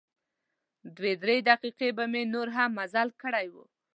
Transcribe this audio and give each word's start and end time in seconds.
دوه 0.95 1.11
درې 1.23 1.37
دقیقې 1.49 1.89
به 1.97 2.05
مې 2.11 2.23
نور 2.33 2.47
هم 2.55 2.69
مزل 2.79 3.09
کړی 3.21 3.45
و. 3.53 3.55